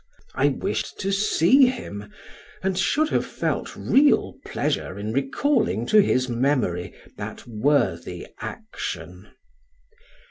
I 0.33 0.47
wished 0.47 0.99
to 1.01 1.11
see 1.11 1.67
him, 1.67 2.11
and 2.63 2.75
should 2.75 3.09
have 3.09 3.23
felt 3.23 3.75
real 3.75 4.33
pleasure 4.47 4.97
in 4.97 5.13
recalling 5.13 5.85
to 5.85 5.99
his 6.01 6.27
memory 6.27 6.95
that 7.17 7.45
worthy 7.45 8.25
action. 8.39 9.29